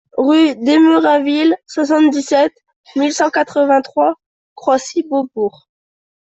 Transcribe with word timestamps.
Rue 0.17 0.55
d'Emerainville, 0.55 1.55
soixante-dix-sept 1.67 2.51
mille 2.95 3.13
cent 3.13 3.29
quatre-vingt-trois 3.29 4.15
Croissy-Beaubourg 4.55 5.69